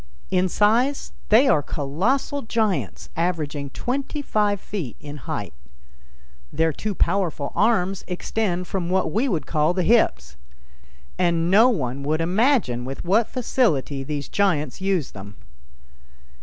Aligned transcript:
In 0.31 0.49
size 0.49 1.11
they 1.29 1.47
are 1.47 1.61
colossal 1.61 2.41
giants, 2.41 3.09
averaging 3.15 3.69
twenty 3.69 4.23
five 4.23 4.59
feet 4.59 4.95
in 4.99 5.17
height. 5.17 5.53
Their 6.51 6.73
two 6.73 6.95
powerful 6.95 7.51
arms 7.55 8.03
extend 8.07 8.65
from 8.65 8.89
what 8.89 9.11
we 9.11 9.29
would 9.29 9.45
call 9.45 9.75
the 9.75 9.83
hips, 9.83 10.37
and 11.19 11.51
no 11.51 11.69
one 11.69 12.01
would 12.01 12.19
imagine 12.19 12.83
with 12.83 13.05
what 13.05 13.27
facility 13.27 14.03
these 14.03 14.27
giants 14.27 14.81
use 14.81 15.11
them. 15.11 15.35